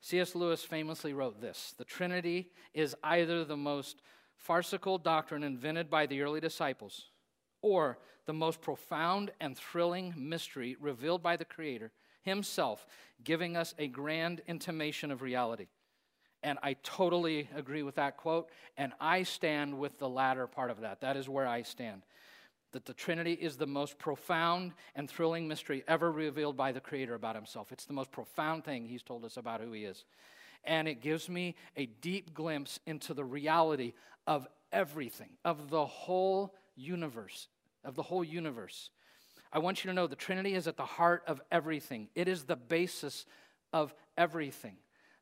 [0.00, 0.34] C.S.
[0.34, 4.02] Lewis famously wrote this The Trinity is either the most
[4.36, 7.06] farcical doctrine invented by the early disciples,
[7.60, 12.86] or the most profound and thrilling mystery revealed by the Creator Himself,
[13.22, 15.66] giving us a grand intimation of reality.
[16.42, 20.80] And I totally agree with that quote, and I stand with the latter part of
[20.80, 21.02] that.
[21.02, 22.02] That is where I stand.
[22.72, 27.14] That the Trinity is the most profound and thrilling mystery ever revealed by the Creator
[27.14, 27.72] about Himself.
[27.72, 30.04] It's the most profound thing He's told us about who He is.
[30.64, 33.94] And it gives me a deep glimpse into the reality
[34.26, 37.48] of everything, of the whole universe,
[37.84, 38.90] of the whole universe.
[39.52, 42.44] I want you to know the Trinity is at the heart of everything, it is
[42.44, 43.26] the basis
[43.72, 44.76] of everything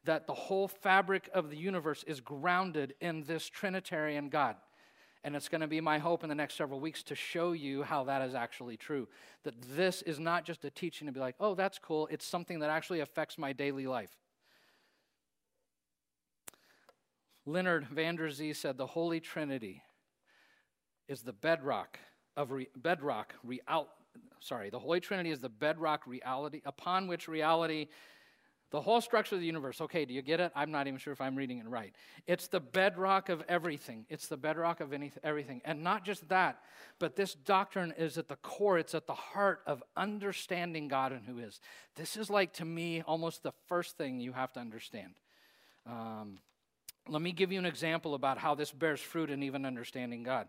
[0.04, 4.56] that the whole fabric of the universe is grounded in this Trinitarian God.
[5.24, 7.82] And it's going to be my hope in the next several weeks to show you
[7.82, 9.08] how that is actually true.
[9.42, 12.08] That this is not just a teaching to be like, oh, that's cool.
[12.10, 14.16] It's something that actually affects my daily life.
[17.46, 19.82] Leonard van der Zee said the Holy Trinity
[21.08, 21.98] is the bedrock
[22.36, 23.34] of re- bedrock
[24.40, 27.88] sorry the Holy Trinity is the bedrock reality upon which reality
[28.70, 29.80] the whole structure of the universe.
[29.80, 30.52] Okay, do you get it?
[30.54, 31.94] I'm not even sure if I'm reading it right.
[32.26, 34.04] It's the bedrock of everything.
[34.08, 35.62] It's the bedrock of anything, everything.
[35.64, 36.60] And not just that,
[36.98, 41.24] but this doctrine is at the core, it's at the heart of understanding God and
[41.24, 41.60] who is.
[41.96, 45.14] This is like, to me, almost the first thing you have to understand.
[45.86, 46.38] Um,
[47.08, 50.48] let me give you an example about how this bears fruit in even understanding God.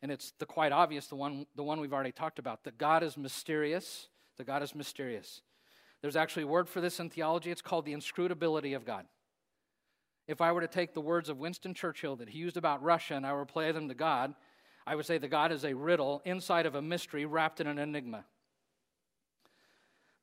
[0.00, 3.02] And it's the quite obvious, the one, the one we've already talked about, that God
[3.02, 4.06] is mysterious.
[4.36, 5.42] That God is mysterious.
[6.02, 7.50] There's actually a word for this in theology.
[7.50, 9.06] It's called the inscrutability of God.
[10.26, 13.14] If I were to take the words of Winston Churchill that he used about Russia
[13.14, 14.34] and I were to apply them to God,
[14.86, 17.78] I would say that God is a riddle inside of a mystery wrapped in an
[17.78, 18.24] enigma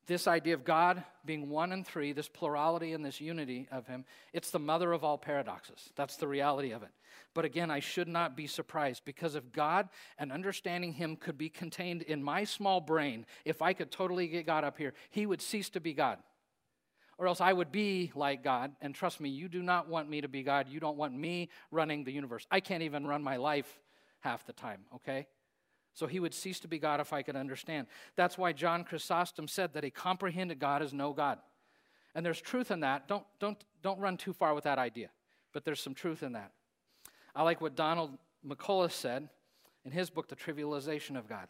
[0.06, 4.04] this idea of God being one and three, this plurality and this unity of Him,
[4.32, 5.90] it's the mother of all paradoxes.
[5.96, 6.90] That's the reality of it.
[7.34, 9.88] But again, I should not be surprised because if God
[10.18, 14.46] and understanding Him could be contained in my small brain, if I could totally get
[14.46, 16.18] God up here, He would cease to be God.
[17.18, 18.72] Or else I would be like God.
[18.82, 20.68] And trust me, you do not want me to be God.
[20.68, 22.46] You don't want me running the universe.
[22.50, 23.80] I can't even run my life
[24.20, 25.26] half the time, okay?
[25.96, 27.86] So he would cease to be God if I could understand.
[28.16, 31.38] That's why John Chrysostom said that a comprehended God is no God.
[32.14, 33.08] And there's truth in that.
[33.08, 35.08] Don't, don't, don't run too far with that idea,
[35.54, 36.52] but there's some truth in that.
[37.34, 39.30] I like what Donald McCullough said
[39.86, 41.48] in his book, The Trivialization of God.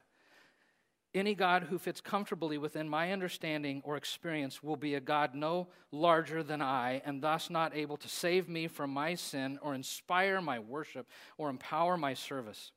[1.13, 5.67] Any God who fits comfortably within my understanding or experience will be a God no
[5.91, 10.41] larger than I, and thus not able to save me from my sin or inspire
[10.41, 12.71] my worship or empower my service.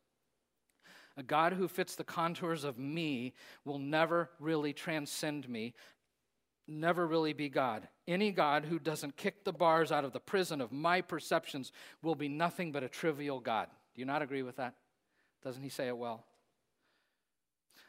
[1.20, 3.34] A God who fits the contours of me
[3.66, 5.74] will never really transcend me,
[6.66, 7.90] never really be God.
[8.08, 12.16] Any God who doesn't kick the bars out of the prison of my perceptions will
[12.16, 13.68] be nothing but a trivial God.
[13.94, 14.76] Do you not agree with that?
[15.44, 16.24] Doesn't he say it well?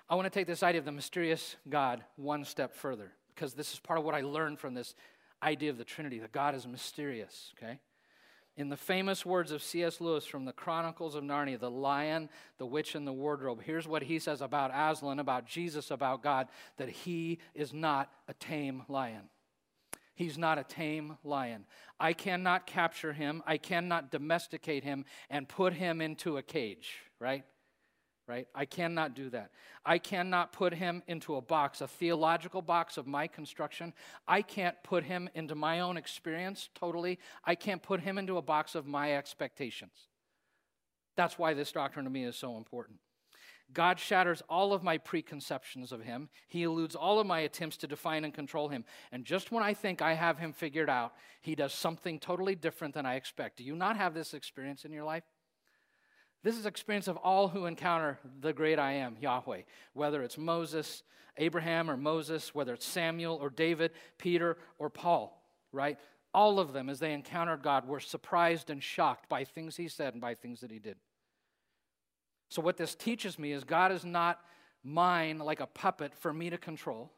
[0.09, 3.73] I want to take this idea of the mysterious God one step further because this
[3.73, 4.97] is part of what I learned from this
[5.41, 7.79] idea of the Trinity that God is mysterious, okay?
[8.61, 10.03] In the famous words of C.S.
[10.03, 14.03] Lewis from the Chronicles of Narnia, The Lion, the Witch, and the Wardrobe, here's what
[14.03, 16.47] he says about Aslan, about Jesus, about God
[16.77, 19.31] that he is not a tame lion.
[20.15, 21.65] He's not a tame lion.
[21.99, 27.45] I cannot capture him, I cannot domesticate him and put him into a cage, right?
[28.31, 28.47] Right?
[28.55, 29.51] I cannot do that.
[29.85, 33.93] I cannot put him into a box, a theological box of my construction.
[34.29, 37.19] I can't put him into my own experience totally.
[37.45, 40.07] I can't put him into a box of my expectations.
[41.17, 43.01] That's why this doctrine to me is so important.
[43.73, 46.29] God shatters all of my preconceptions of him.
[46.47, 48.85] He eludes all of my attempts to define and control him.
[49.11, 52.95] And just when I think I have him figured out, he does something totally different
[52.95, 53.57] than I expect.
[53.57, 55.25] Do you not have this experience in your life?
[56.43, 61.03] This is experience of all who encounter the great I am, Yahweh, whether it's Moses,
[61.37, 65.99] Abraham or Moses, whether it's Samuel or David, Peter or Paul, right?
[66.33, 70.15] All of them, as they encountered God, were surprised and shocked by things he said
[70.15, 70.97] and by things that he did.
[72.49, 74.41] So, what this teaches me is God is not
[74.83, 77.13] mine like a puppet for me to control.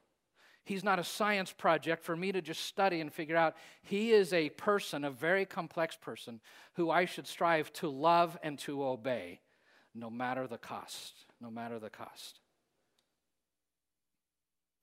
[0.65, 3.57] He's not a science project for me to just study and figure out.
[3.83, 6.41] He is a person, a very complex person,
[6.75, 9.41] who I should strive to love and to obey,
[9.95, 11.27] no matter the cost.
[11.41, 12.39] No matter the cost.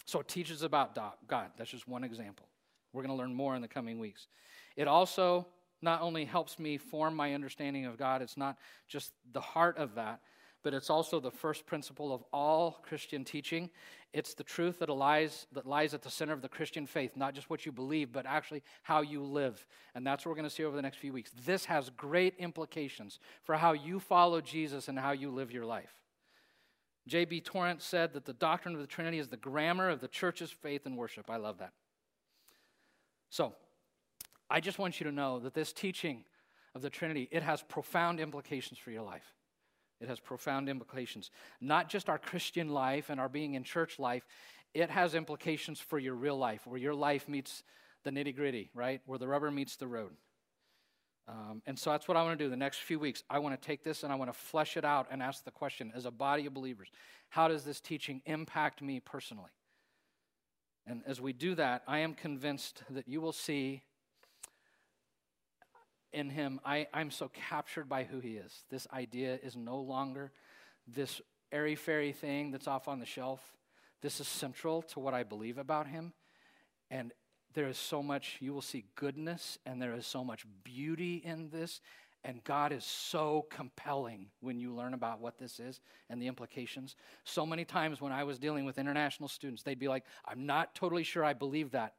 [0.05, 1.51] So it teaches about God.
[1.57, 2.47] That's just one example.
[2.91, 4.27] We're going to learn more in the coming weeks.
[4.75, 5.47] It also
[5.81, 8.57] not only helps me form my understanding of God, it's not
[8.87, 10.19] just the heart of that,
[10.63, 13.69] but it's also the first principle of all Christian teaching.
[14.13, 17.33] It's the truth that lies, that lies at the center of the Christian faith, not
[17.33, 19.65] just what you believe, but actually how you live.
[19.95, 21.31] And that's what we're going to see over the next few weeks.
[21.45, 25.93] This has great implications for how you follow Jesus and how you live your life.
[27.07, 27.41] J.B.
[27.41, 30.85] Torrance said that the doctrine of the Trinity is the grammar of the church's faith
[30.85, 31.29] and worship.
[31.29, 31.73] I love that.
[33.29, 33.53] So,
[34.49, 36.23] I just want you to know that this teaching
[36.75, 39.33] of the Trinity, it has profound implications for your life.
[40.01, 41.31] It has profound implications.
[41.59, 44.25] Not just our Christian life and our being in church life,
[44.73, 47.63] it has implications for your real life, where your life meets
[48.03, 49.01] the nitty gritty, right?
[49.05, 50.11] Where the rubber meets the road.
[51.27, 53.23] Um, and so that's what I want to do the next few weeks.
[53.29, 55.51] I want to take this and I want to flesh it out and ask the
[55.51, 56.89] question as a body of believers
[57.29, 59.51] how does this teaching impact me personally?
[60.87, 63.83] And as we do that, I am convinced that you will see
[66.13, 68.63] in him, I, I'm so captured by who he is.
[68.69, 70.31] This idea is no longer
[70.87, 73.41] this airy fairy thing that's off on the shelf.
[74.01, 76.13] This is central to what I believe about him.
[76.89, 77.11] And
[77.53, 81.49] there is so much, you will see goodness, and there is so much beauty in
[81.49, 81.81] this.
[82.23, 85.79] And God is so compelling when you learn about what this is
[86.09, 86.95] and the implications.
[87.23, 90.75] So many times when I was dealing with international students, they'd be like, I'm not
[90.75, 91.93] totally sure I believe that,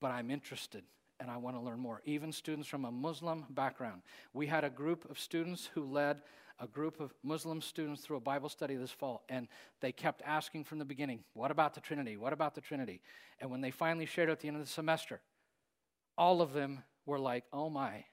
[0.00, 0.82] but I'm interested
[1.20, 2.02] and I want to learn more.
[2.04, 4.02] Even students from a Muslim background.
[4.32, 6.22] We had a group of students who led
[6.58, 9.46] a group of Muslim students through a Bible study this fall, and
[9.80, 12.16] they kept asking from the beginning, What about the Trinity?
[12.16, 13.02] What about the Trinity?
[13.40, 15.20] And when they finally shared at the end of the semester,
[16.16, 18.04] all of them were like, Oh my.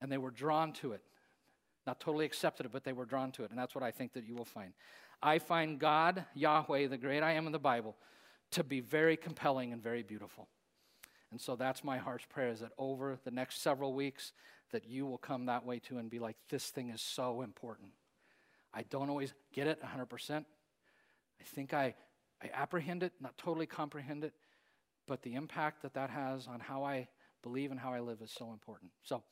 [0.00, 1.02] And they were drawn to it.
[1.86, 3.50] Not totally accepted it, but they were drawn to it.
[3.50, 4.72] And that's what I think that you will find.
[5.22, 7.96] I find God, Yahweh, the great I am in the Bible,
[8.52, 10.48] to be very compelling and very beautiful.
[11.30, 14.32] And so that's my heart's prayer is that over the next several weeks
[14.72, 17.90] that you will come that way too and be like this thing is so important.
[18.72, 20.44] I don't always get it 100%.
[21.40, 21.94] I think I
[22.42, 24.32] I apprehend it, not totally comprehend it,
[25.06, 27.08] but the impact that that has on how I
[27.42, 28.90] believe and how I live is so important.
[29.02, 29.22] So,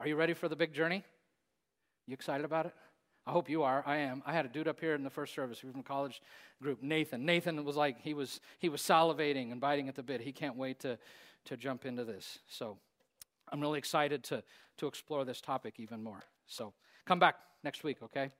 [0.00, 1.04] are you ready for the big journey?
[2.06, 2.74] You excited about it?
[3.26, 3.82] I hope you are.
[3.86, 4.22] I am.
[4.24, 6.22] I had a dude up here in the first service from college
[6.62, 7.24] group, Nathan.
[7.24, 10.20] Nathan was like he was he was salivating and biting at the bit.
[10.20, 10.98] He can't wait to
[11.46, 12.38] to jump into this.
[12.48, 12.78] So
[13.50, 14.42] I'm really excited to,
[14.78, 16.24] to explore this topic even more.
[16.46, 16.72] So
[17.06, 18.30] come back next week, okay?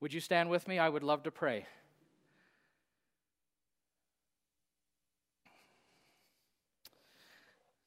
[0.00, 0.78] Would you stand with me?
[0.78, 1.66] I would love to pray.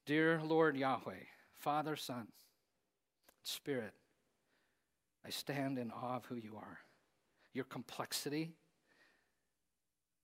[0.05, 1.25] Dear Lord Yahweh,
[1.59, 2.27] Father, Son,
[3.43, 3.93] Spirit,
[5.25, 6.79] I stand in awe of who you are.
[7.53, 8.53] Your complexity,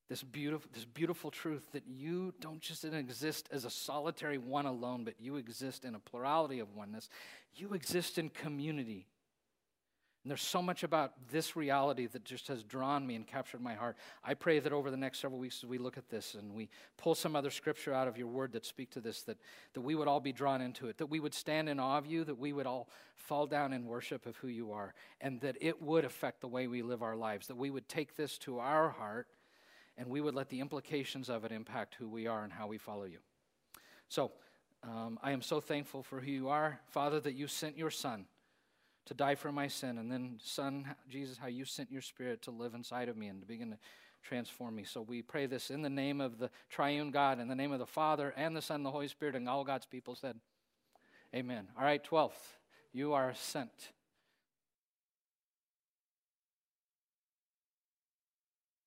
[0.09, 5.03] this beautiful, this beautiful truth that you don't just exist as a solitary one alone,
[5.03, 7.09] but you exist in a plurality of oneness.
[7.55, 9.07] You exist in community.
[10.23, 13.73] And there's so much about this reality that just has drawn me and captured my
[13.73, 13.97] heart.
[14.23, 16.69] I pray that over the next several weeks, as we look at this and we
[16.95, 19.37] pull some other scripture out of your word that speak to this, that,
[19.73, 22.05] that we would all be drawn into it, that we would stand in awe of
[22.05, 25.57] you, that we would all fall down in worship of who you are, and that
[25.59, 28.59] it would affect the way we live our lives, that we would take this to
[28.59, 29.27] our heart
[29.97, 32.77] and we would let the implications of it impact who we are and how we
[32.77, 33.19] follow you.
[34.09, 34.31] So,
[34.83, 38.25] um, I am so thankful for who you are, Father, that you sent your Son
[39.05, 42.51] to die for my sin, and then, Son, Jesus, how you sent your Spirit to
[42.51, 43.77] live inside of me and to begin to
[44.23, 44.83] transform me.
[44.83, 47.79] So we pray this in the name of the triune God, in the name of
[47.79, 50.37] the Father and the Son and the Holy Spirit, and all God's people said,
[51.35, 51.67] Amen.
[51.77, 52.31] All right, 12th,
[52.93, 53.91] you are sent.